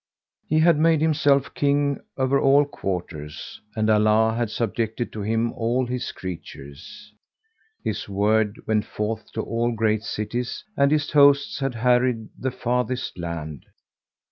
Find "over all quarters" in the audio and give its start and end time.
2.17-3.61